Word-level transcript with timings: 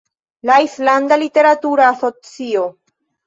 La 0.49 0.55
Islanda 0.63 1.15
literatura 1.23 1.85
asocio. 1.91 2.65